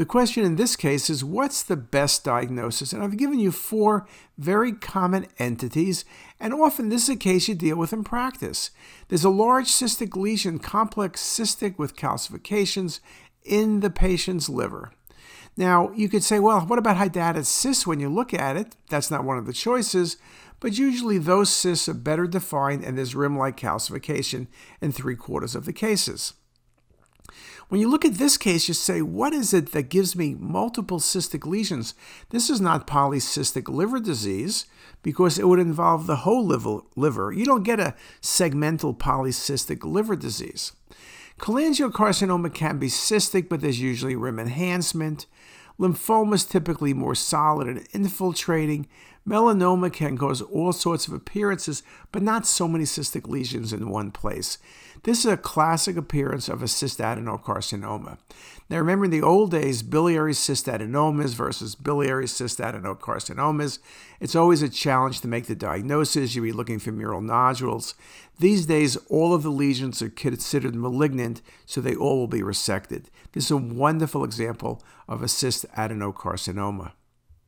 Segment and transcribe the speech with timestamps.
[0.00, 2.94] The question in this case is what's the best diagnosis?
[2.94, 6.06] And I've given you four very common entities,
[6.40, 8.70] and often this is a case you deal with in practice.
[9.08, 13.00] There's a large cystic lesion, complex cystic with calcifications
[13.44, 14.90] in the patient's liver.
[15.54, 18.76] Now, you could say, well, what about hydatid cysts when you look at it?
[18.88, 20.16] That's not one of the choices,
[20.60, 24.46] but usually those cysts are better defined and there's rim like calcification
[24.80, 26.32] in three quarters of the cases.
[27.70, 30.98] When you look at this case, you say, what is it that gives me multiple
[30.98, 31.94] cystic lesions?
[32.30, 34.66] This is not polycystic liver disease
[35.04, 36.44] because it would involve the whole
[36.96, 37.32] liver.
[37.32, 40.72] You don't get a segmental polycystic liver disease.
[41.38, 45.26] Cholangiocarcinoma can be cystic, but there's usually rim enhancement.
[45.80, 48.86] Lymphoma is typically more solid and infiltrating.
[49.26, 54.10] Melanoma can cause all sorts of appearances, but not so many cystic lesions in one
[54.10, 54.58] place.
[55.04, 58.18] This is a classic appearance of a cystadenocarcinoma.
[58.68, 63.78] Now, remember in the old days, biliary cystadenomas versus biliary cystadenocarcinomas.
[64.20, 66.34] It's always a challenge to make the diagnosis.
[66.34, 67.94] You'd be looking for mural nodules.
[68.38, 73.06] These days, all of the lesions are considered malignant, so they all will be resected.
[73.32, 75.28] This is a wonderful example of a
[75.74, 76.92] cystadenocarcinoma.